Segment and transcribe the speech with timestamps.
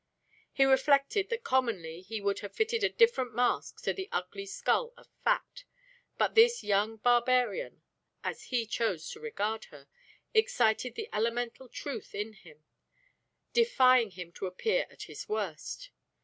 [0.51, 4.95] He reflected that commonly he would have fitted a different mask to the ugly skull
[4.97, 5.63] of fact,
[6.17, 7.83] but this young barbarian,
[8.23, 9.87] as he chose to regard her,
[10.33, 12.65] excited the elemental truth in him,
[13.53, 15.91] defying him to appear at his worst.